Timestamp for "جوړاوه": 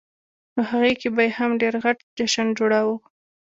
2.57-2.95